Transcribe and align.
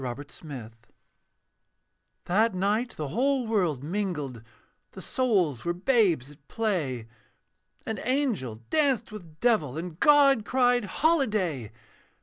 A 0.01 0.03
CERTAIN 0.15 0.49
EVENING 0.51 0.71
That 2.25 2.55
night 2.55 2.89
the 2.97 3.09
whole 3.09 3.45
world 3.45 3.83
mingled, 3.83 4.41
The 4.93 5.01
souls 5.03 5.63
were 5.63 5.75
babes 5.75 6.31
at 6.31 6.47
play, 6.47 7.05
And 7.85 8.01
angel 8.03 8.63
danced 8.71 9.11
with 9.11 9.39
devil. 9.39 9.77
And 9.77 9.99
God 9.99 10.43
cried, 10.43 10.85
'Holiday!' 10.85 11.71